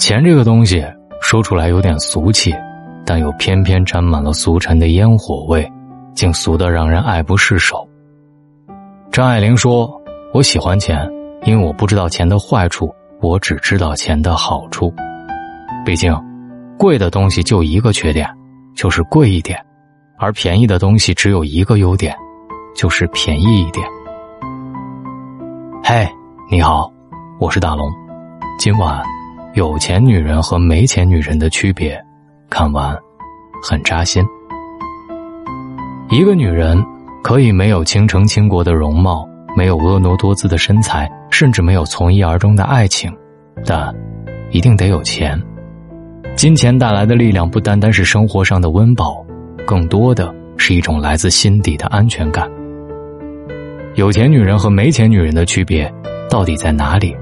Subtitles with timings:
[0.00, 0.82] 钱这个东西
[1.20, 2.54] 说出来有点俗气，
[3.04, 5.70] 但又偏偏沾满了俗尘的烟火味，
[6.14, 7.86] 竟俗得让人爱不释手。
[9.12, 9.92] 张爱玲说
[10.32, 11.06] ：“我喜欢钱，
[11.44, 12.90] 因为我不知道钱的坏处，
[13.20, 14.90] 我只知道钱的好处。
[15.84, 16.16] 毕竟，
[16.78, 18.26] 贵的东西就一个缺点，
[18.74, 19.58] 就是贵一点；
[20.18, 22.16] 而便宜的东西只有一个优点，
[22.74, 23.86] 就是便宜一点。”
[25.84, 26.08] 嘿，
[26.50, 26.90] 你好，
[27.38, 27.86] 我是大龙，
[28.58, 29.19] 今晚。
[29.54, 32.00] 有钱女人和没钱女人的区别，
[32.48, 32.96] 看完
[33.60, 34.24] 很扎心。
[36.08, 36.80] 一个女人
[37.24, 43.12] 可以没有倾城倾国的容貌，没有婀娜多姿的身材，甚至没有从一而终的爱情，
[43.66, 43.92] 但
[44.50, 45.40] 一定得有钱。
[46.36, 49.26] 金钱带来的力量不单单是生活上的温饱，
[49.66, 52.48] 更多的是一种来自心底的安全感。
[53.96, 55.92] 有钱女人和没钱女人的区别
[56.30, 57.16] 到底在哪里？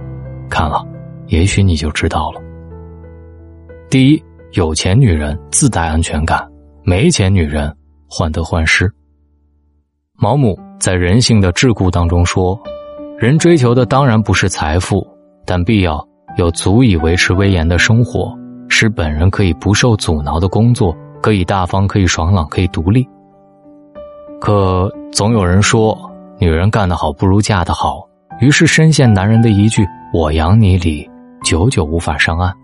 [0.51, 0.85] 看了。
[1.29, 2.41] 也许你就知道了。
[3.89, 4.23] 第一，
[4.53, 6.47] 有钱女人自带安全感，
[6.83, 7.75] 没钱女人
[8.09, 8.91] 患得患失。
[10.19, 12.59] 毛姆在《人性的桎梏》当中说
[13.19, 15.07] ：“人追求的当然不是财富，
[15.47, 18.37] 但必要有足以维持威严的生活，
[18.69, 23.07] 使本人可以不受阻挠的工作，可以大方，可以爽朗，可以独立。”
[24.41, 25.99] 可总有人说，
[26.39, 28.07] 女人干得好不如嫁得好，
[28.41, 31.09] 于是深陷男人的一句“我养你”里。
[31.49, 32.55] 久久无法上岸，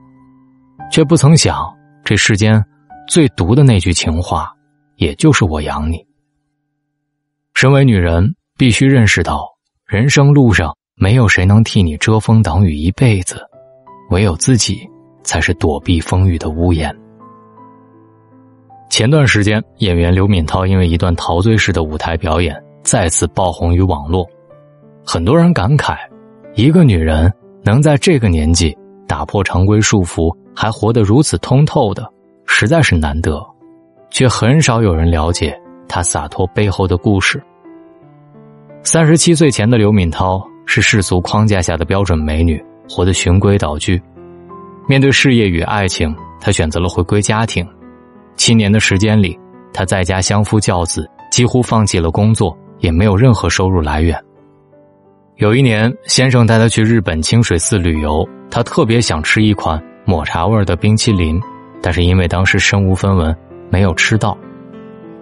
[0.93, 2.63] 却不曾想，这世间
[3.09, 4.53] 最毒的那句情话，
[4.97, 6.07] 也就是“我养你”。
[7.57, 9.49] 身为女人，必须认识到，
[9.87, 13.41] 人生路上没有谁能替你遮风挡雨一辈子，
[14.11, 14.87] 唯有自己
[15.23, 16.95] 才是躲避风雨的屋檐。
[18.91, 24.29] 前段时间，演员刘敏涛因为一段陶醉式的舞台表演，再次爆红于网络，
[25.07, 25.97] 很多人感慨，
[26.55, 27.33] 一个女人。
[27.65, 28.77] 能在这个年纪
[29.09, 32.07] 打破常规束缚，还活得如此通透的，
[32.47, 33.43] 实在是难得，
[34.11, 35.59] 却很少有人了解
[35.89, 37.43] 他洒脱背后的故事。
[38.83, 44.01] 三十七岁前的刘敏涛是世俗框架下的标准美女，活得循规蹈矩。
[44.87, 47.67] 面对事业与爱情，她选择了回归家庭。
[48.37, 49.39] 七年的时间里，
[49.73, 54.23] 她在家相夫教子，几乎放弃了工作，也没有任何收入来源。
[55.37, 61.41] 有一年，先生带他去日本清水寺旅游，他特别想吃一款抹茶味的冰淇淋，
[61.83, 63.37] 但是因为当时身无分文，
[63.69, 64.39] 没有吃到。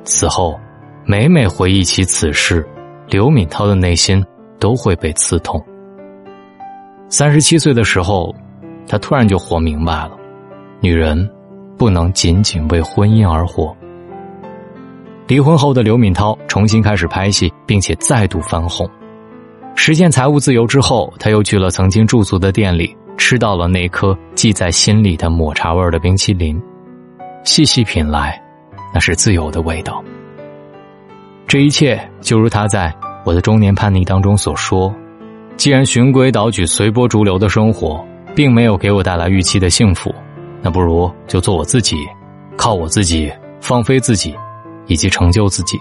[0.05, 0.55] 此后，
[1.07, 2.63] 每每回忆起此事，
[3.09, 4.23] 刘敏涛的内心
[4.61, 5.65] 都会被刺痛。
[7.09, 8.35] 三十七岁的时候，
[8.87, 10.11] 他突然就活明白了：
[10.81, 11.27] 女人
[11.79, 13.75] 不能仅仅为婚姻而活。
[15.27, 18.87] 离婚后的刘敏涛重新开始拍戏，并且再度翻红。
[19.85, 26.57] 实现财务自由之后，他又去了曾经驻足的店里，吃到了那颗记在心里的抹茶味的冰淇淋。
[27.43, 28.41] 细细品来，
[28.95, 30.01] 那是自由的味道。
[31.49, 32.95] 这一切就如他在
[33.25, 34.95] 我的中年叛逆当中所说
[35.59, 38.07] ：“既然循规蹈矩、随波逐流的生活
[38.37, 40.15] 并没有给我带来预期的幸福，
[40.63, 41.97] 那不如就做我自己，
[42.57, 43.29] 靠我自己，
[43.61, 44.33] 放飞自己，
[44.87, 45.77] 以及成就自己。”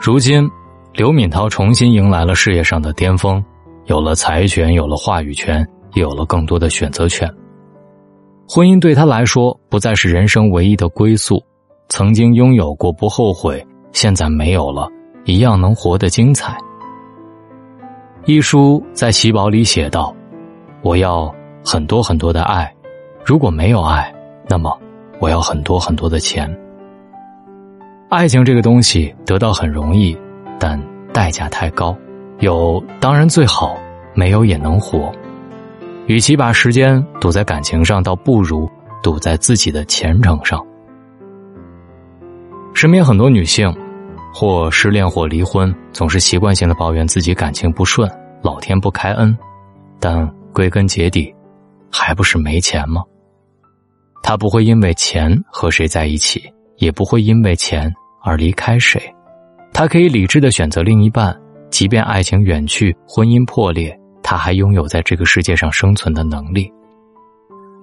[0.00, 0.48] 如今。
[0.96, 3.44] 刘敏涛重新迎来了事业上的巅峰，
[3.84, 5.60] 有了财权，有了话语权，
[5.92, 7.30] 也有了更多的选择权。
[8.48, 11.38] 婚姻对他来说不再是人生唯一的归宿，
[11.90, 13.62] 曾经拥有过不后悔，
[13.92, 14.88] 现在没有了，
[15.26, 16.56] 一样能活得精彩。
[18.24, 20.16] 一书在喜宝里写道
[20.80, 21.30] ：“我要
[21.62, 22.74] 很多很多的爱，
[23.22, 24.10] 如果没有爱，
[24.48, 24.74] 那么
[25.20, 26.50] 我要很多很多的钱。
[28.08, 30.16] 爱情这个东西得到很容易。”
[30.66, 30.82] 但
[31.12, 31.96] 代价太高，
[32.40, 33.78] 有当然最好，
[34.16, 35.12] 没有也能活。
[36.08, 38.68] 与其把时间赌在感情上，倒不如
[39.00, 40.60] 赌在自己的前程上。
[42.74, 43.72] 身边很多女性，
[44.34, 48.10] 或失恋或离婚，总是习惯性的抱怨自己感情不顺，
[48.42, 49.38] 老天不开恩。
[50.00, 51.32] 但归根结底，
[51.92, 53.04] 还不是没钱吗？
[54.20, 56.42] 她不会因为钱和谁在一起，
[56.78, 59.00] 也不会因为钱而离开谁。
[59.76, 61.38] 他可以理智的选择另一半，
[61.68, 66.72] 即便爱情远去，婚姻破裂，他还拥有在这个世界上生存的能力。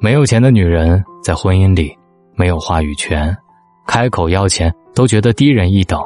[0.02, 1.96] 没有钱的女人在婚姻里
[2.34, 3.38] 没有话语权，
[3.86, 6.02] 开口要钱都觉得低人一等，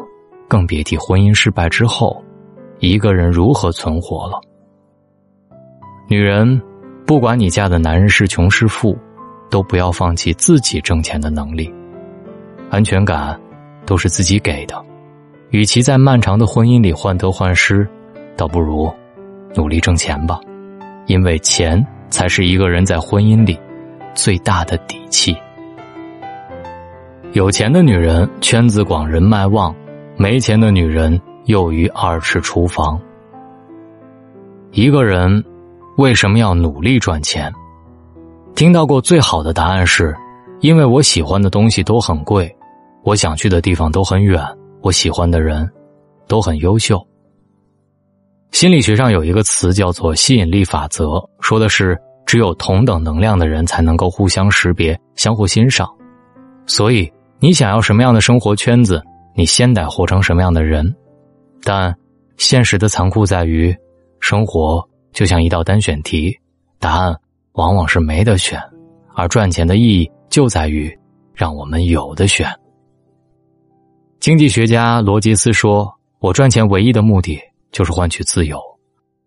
[0.50, 2.22] 更别提婚姻失败之后，
[2.80, 4.42] 一个人如何存活了。
[6.10, 6.62] 女人，
[7.06, 8.94] 不管你嫁的男人是穷是富，
[9.50, 11.74] 都不要放弃自己挣钱的能力，
[12.70, 13.40] 安全感
[13.86, 14.84] 都是自己给的。
[15.50, 17.88] 与其在漫长的婚姻里患得患失，
[18.36, 18.92] 倒不如
[19.56, 20.40] 努力挣钱吧，
[21.06, 23.58] 因为钱才是一个人在婚姻里
[24.14, 25.36] 最大的底气。
[27.32, 29.74] 有钱的女人圈子广人脉旺，
[30.18, 33.00] 没钱的女人囿于二尺厨房。
[34.72, 35.44] 一个人
[35.98, 37.52] 为什么要努力赚钱？
[38.54, 40.14] 听到过最好的答案是：
[40.60, 42.54] 因为我喜欢的东西都很贵，
[43.04, 44.44] 我想去的地方都很远，
[44.82, 45.70] 我喜欢的人
[46.28, 47.06] 都很优秀。
[48.52, 55.88] 心理学上有一个词叫做吸引力法则，说的是只有同等能量的人才能够互相识别、相互欣赏。
[56.66, 59.04] 所以，你想要什么样的生活圈子，
[59.36, 60.96] 你先得活成什么样的人。
[61.64, 61.96] 但
[62.38, 63.76] 现实的残酷在于，
[64.20, 66.36] 生活就像一道单选题，
[66.80, 67.16] 答案
[67.54, 68.60] 往往是没得选，
[69.14, 70.98] 而赚钱的意义就在于
[71.34, 72.48] 让我们有的选。
[74.20, 78.60] 经济学家罗杰斯说：“我赚钱唯一的目的。”就是换取自由，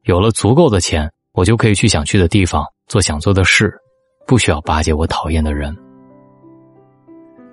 [0.05, 3.73] 有了足够的钱，我就可以去想去的地方，做想做的事，
[4.27, 5.77] 不需要巴结我讨厌的人。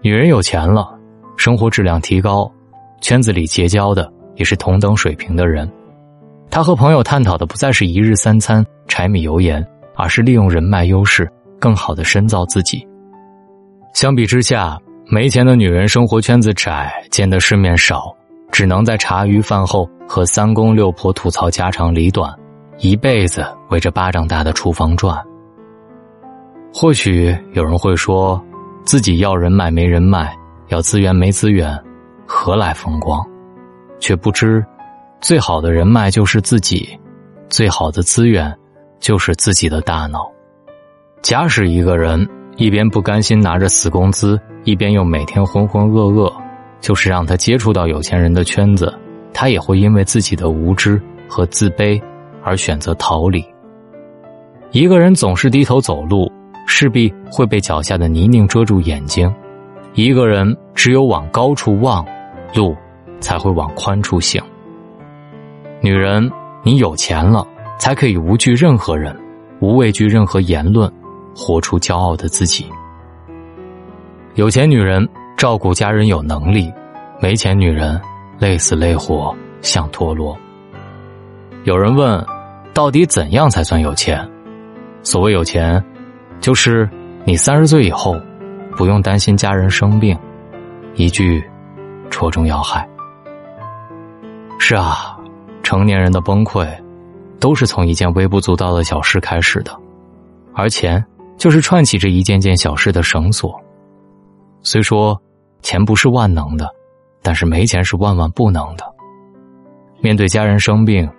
[0.02, 0.98] 女人有钱了，
[1.36, 2.50] 生活质量提高，
[3.02, 5.70] 圈子里结交的也是同等水平的人。
[6.50, 9.64] 她和朋友探讨的不再是一日三餐、柴米油盐，
[9.94, 11.30] 而是利用人脉优势，
[11.60, 12.88] 更好的深造自己。
[13.94, 18.14] 相比之下，没钱的女人生活圈子窄，见的世面少。
[18.52, 22.34] 只能在茶余饭后和三公六婆吐槽家长里短，
[22.80, 25.18] 一辈子围着巴掌大的厨房转。
[26.74, 28.42] 或许有人会说，
[28.84, 30.36] 自己要人脉没人脉，
[30.70, 31.78] 要资源没资源，
[32.26, 33.26] 何来风光？
[34.00, 34.66] 却不知，
[35.22, 36.98] 最好的人脉就是自己，
[37.50, 38.54] 最好的资源
[39.00, 40.30] 就是自己的大脑。
[41.22, 42.28] 假使一个人
[42.58, 46.32] 一边不甘心拿着死工资，一边又每天浑浑噩噩。
[46.80, 48.94] 就是让他接触到有钱人的圈子，
[49.34, 52.00] 他也会因为自己的无知和自卑
[52.44, 53.44] 而选择逃离。
[54.72, 56.32] 一个人总是低头走路，
[56.68, 59.28] 势必会被脚下的泥泞遮住眼睛；
[59.96, 62.06] 一个人只有往高处望，
[62.54, 62.76] 路
[63.20, 64.40] 才会往宽处行。
[65.82, 66.32] 女人，
[66.62, 67.46] 你有钱了，
[67.80, 69.18] 才可以无惧任何人，
[69.60, 70.92] 无畏惧任何言论，
[71.38, 72.66] 活出骄傲的自己。
[74.34, 75.08] 有钱女人。
[75.38, 76.74] 照顾家人有能力，
[77.22, 78.02] 没钱女人
[78.40, 79.32] 累死累活
[79.62, 80.36] 像陀螺。
[81.64, 82.26] 有人问，
[82.74, 84.28] 到底怎样才算有钱？
[85.04, 85.86] 所谓有钱，
[86.40, 86.90] 就是
[87.24, 88.20] 你三十岁以后
[88.76, 90.18] 不用担心家人生病，
[90.96, 91.48] 一句
[92.10, 92.90] 戳中要害。
[94.58, 95.16] 是啊，
[95.62, 96.68] 成年人的崩溃
[97.40, 99.72] 都是从一件微不足道的小事开始的，
[100.56, 101.06] 而钱
[101.38, 103.58] 就是串起这一件件小事的绳索。
[104.62, 105.20] 虽说。
[105.64, 106.70] 钱不是万能的，
[107.22, 108.86] 但是没钱是万万不能的。
[110.00, 111.10] 面对家人生病，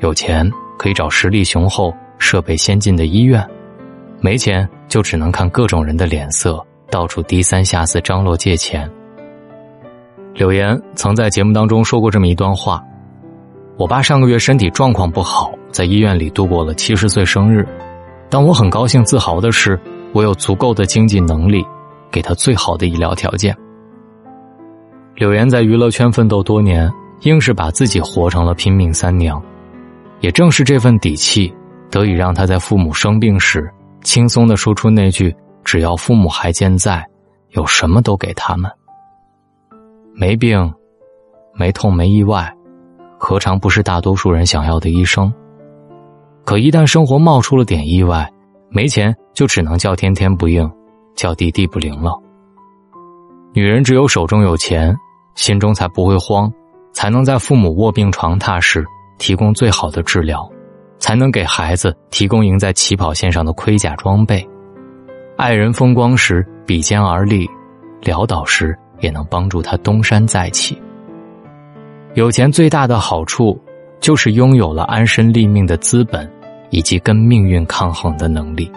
[0.00, 0.48] 有钱
[0.78, 3.42] 可以找实力雄厚、设备先进的医院；
[4.20, 8.88] 没钱就只能看各种人的脸色，到处低三下四张罗借钱。
[10.34, 12.84] 柳岩曾在节目当中说过这么一段话
[13.76, 17.66] ：“我爸上个月身体状况不好，在医院里度过了七十岁生日，
[18.30, 19.78] 但我很高兴、自豪的是，
[20.12, 21.66] 我有足够的经济能力，
[22.10, 23.54] 给他最好的医疗条件。”
[25.16, 26.90] 柳岩在娱乐圈奋斗多年，
[27.22, 29.42] 硬是把自己活成了拼命三娘。
[30.20, 31.52] 也正是这份底气，
[31.90, 33.70] 得以让她在父母生病时，
[34.02, 37.04] 轻松的说出那句：“只要父母还健在，
[37.50, 38.70] 有什么都给他们。”
[40.14, 40.72] 没病、
[41.54, 42.54] 没痛、没意外，
[43.18, 45.32] 何尝不是大多数人想要的一生？
[46.44, 48.30] 可一旦生活冒出了点意外，
[48.70, 50.70] 没钱就只能叫天天不应，
[51.14, 52.12] 叫地地不灵了。
[53.52, 54.96] 女人只有手中有钱。
[55.36, 56.52] 心中才不会慌，
[56.92, 58.84] 才能在父母卧病床榻时
[59.16, 60.46] 提供最好的治疗，
[60.98, 64.46] 才能给孩子提供赢在起跑线上的盔甲装备。
[65.38, 67.48] 爱人风光时比肩而立，
[68.02, 70.76] 潦倒时也能帮助他东山再起。
[72.14, 73.58] 有钱最大的好处，
[74.00, 76.28] 就是拥有了安身立命的资本，
[76.70, 78.70] 以及跟命运抗衡的能力。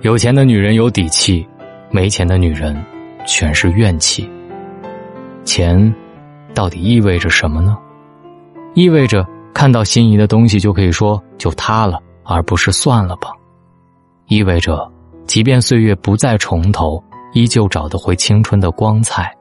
[0.00, 1.46] 有钱的女人有底气，
[1.90, 2.76] 没钱的女人。
[3.26, 4.28] 全是怨气。
[5.44, 5.94] 钱，
[6.52, 7.74] 到底意味着什么呢？
[8.74, 13.30] 意味着看到心仪的东西就可以说就它了，而不是算了吧。
[14.26, 14.86] 意味着，
[15.24, 19.34] 即便岁月不再重头，依旧找得回青春的光彩。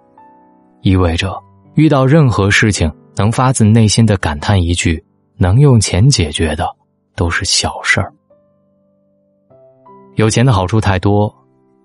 [0.82, 1.38] 意味着，
[1.76, 5.04] 遇到任何事情能发自内心的感叹一句：
[5.38, 6.68] 能用钱解决的，
[7.16, 8.14] 都是小事儿。
[10.16, 11.34] 有钱的好处太多，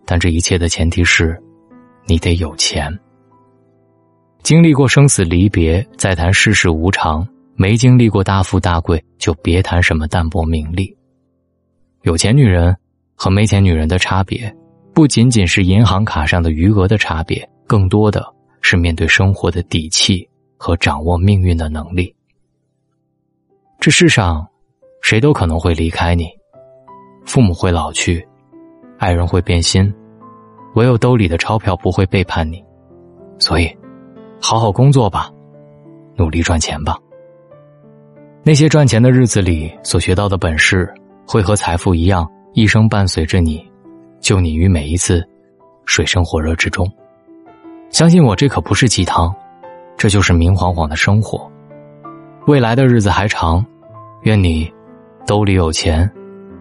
[0.04, 1.40] 但这一切的前提是。
[2.11, 2.90] 你得有钱。
[4.42, 7.23] 经历过生死离别，再谈世事无常；
[7.54, 10.97] 没经历过大富大贵，就别谈什么淡泊名利。
[12.04, 12.75] 有钱女人
[13.14, 14.50] 和没钱女人的差别，
[14.94, 18.25] 不仅仅是银行卡上的余额的差别，更多的
[18.62, 20.26] 是面对生活的底气
[20.58, 22.14] 和掌握命运的能力。
[23.80, 24.46] 这世上，
[25.00, 26.28] 谁都可能会离开你，
[27.24, 28.26] 父母会老去，
[28.98, 29.94] 爱人会变心，
[30.74, 32.62] 唯有兜里的钞票不会背叛你。
[33.38, 33.74] 所以，
[34.40, 35.30] 好好工作吧，
[36.16, 36.98] 努力赚钱吧。
[38.42, 40.92] 那些赚钱的日子里所学到的本事，
[41.24, 43.64] 会和财富一样，一生伴随着你，
[44.20, 45.24] 救你于每一次
[45.84, 46.90] 水深火热之中。
[47.90, 49.32] 相信我，这可不是鸡汤，
[49.99, 51.50] 这就是明晃晃的生活。
[52.47, 53.64] 未来的日子还长，
[54.23, 54.73] 愿你
[55.26, 56.09] 兜里有钱，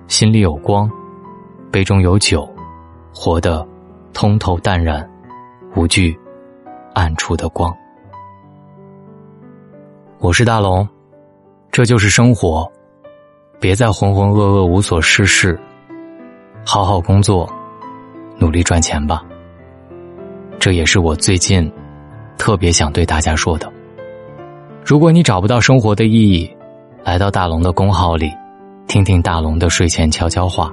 [0.08, 0.90] 心里有光，
[1.72, 2.50] 杯中有酒，
[3.14, 3.66] 活得
[4.12, 5.08] 通透淡然，
[5.76, 6.20] 无惧
[6.96, 7.72] 暗处的光。
[10.18, 10.86] 我是大龙，
[11.72, 12.68] 这就是生活，
[13.60, 15.58] 别再浑浑噩噩无所事事，
[16.66, 17.48] 好好工作，
[18.40, 19.24] 努力赚钱吧。
[20.58, 21.72] 这也是我最近
[22.38, 23.72] 特别想对大家说的。
[24.86, 26.50] 如果你找不到生活的意义，
[27.04, 28.32] 来到大龙的公号里，
[28.88, 30.72] 听听大龙的睡前悄悄话，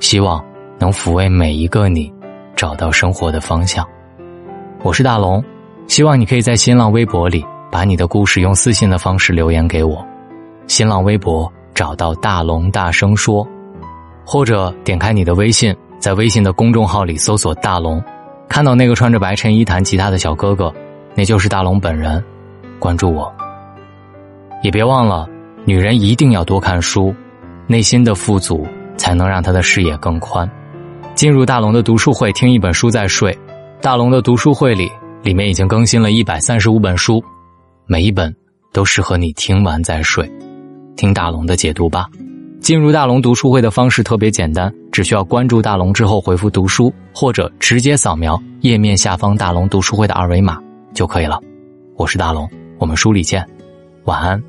[0.00, 0.44] 希望
[0.78, 2.12] 能抚慰每一个你，
[2.56, 3.86] 找到生活的方向。
[4.82, 5.42] 我是大龙，
[5.86, 10.04] 希望你可以在新浪微博里把你的故事用私信的方式留言给我。
[10.66, 13.46] 新浪微博找到大龙大声说，
[14.24, 18.02] 或者点开你的微信，在微信的公众号里搜索大龙，
[18.48, 20.72] 看到那个穿着白衬衣弹吉他的小哥哥，
[21.14, 22.22] 那就是大龙本人，
[22.78, 23.32] 关注我。
[24.62, 25.28] 也别忘了，
[25.64, 27.14] 女人一定要多看书，
[27.66, 28.66] 内心的富足
[28.96, 30.48] 才能让她的视野更宽。
[31.14, 33.36] 进入大龙的读书会，听一本书再睡。
[33.80, 34.90] 大龙的读书会里，
[35.22, 37.22] 里面已经更新了一百三十五本书，
[37.86, 38.34] 每一本
[38.72, 40.30] 都适合你听完再睡。
[40.96, 42.06] 听大龙的解读吧。
[42.60, 50.60] 进入大龙读书会的方式特别简单，只需要关注大龙之后回复“读书”，或者直接扫描页面下方大龙读书会的二维码
[50.94, 51.40] 就可以了。
[51.96, 53.46] 我是大龙，我们书里见，
[54.04, 54.42] 晚安。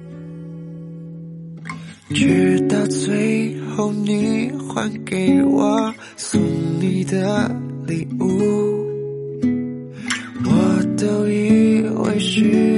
[2.10, 6.40] 直到最后，你还给我送
[6.80, 7.50] 你的
[7.88, 8.26] 礼物，
[10.46, 12.73] 我都以为是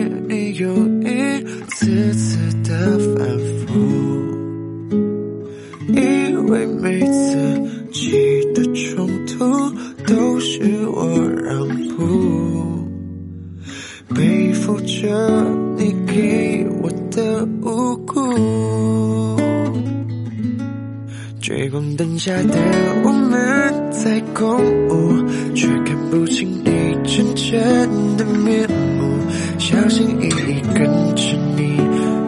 [27.56, 29.18] 真的面目。
[29.58, 30.86] 小心翼翼跟
[31.16, 31.24] 着
[31.56, 31.78] 你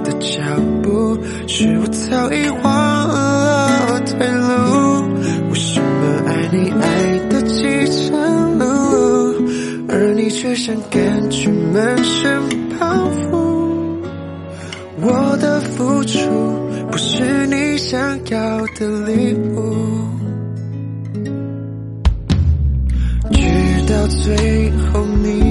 [0.05, 0.39] 的脚
[0.81, 4.47] 步，是我早已忘了退路。
[5.49, 5.83] 为什么
[6.27, 6.85] 爱你爱
[7.29, 7.65] 的饥
[8.07, 8.17] 肠
[8.57, 8.61] 辘
[9.35, 9.35] 辘，
[9.89, 12.41] 而你却想感觉满身
[12.79, 12.85] 包
[13.29, 13.35] 袱？
[15.01, 16.17] 我的付出。
[16.89, 19.46] 不是你想要的礼物，
[24.97, 25.46] 有你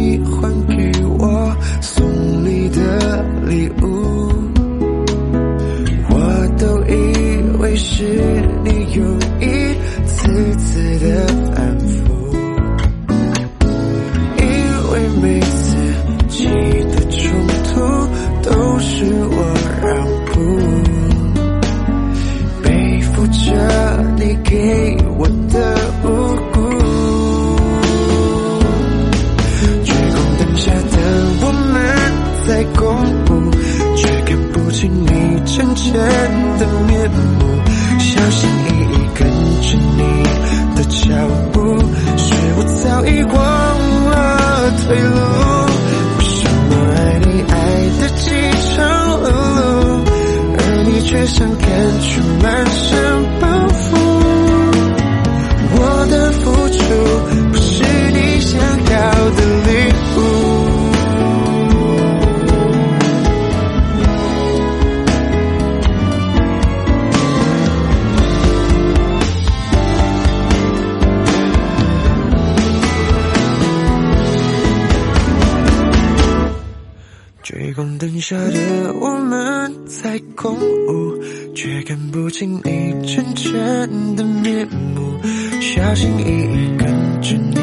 [78.28, 81.22] 下的我们在共舞，
[81.54, 85.20] 却看不清你真正的面目。
[85.60, 87.54] 小心翼翼跟着你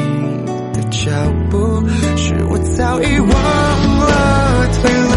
[0.72, 1.10] 的脚
[1.50, 5.12] 步，是我早已忘了退路。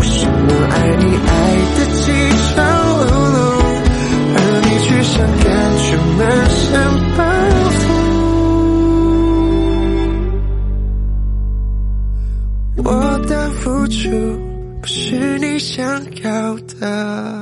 [0.00, 1.30] 为什么爱你爱
[1.74, 2.12] 的饥
[14.06, 14.12] 就
[14.80, 15.84] 不是你想
[16.22, 17.35] 要的。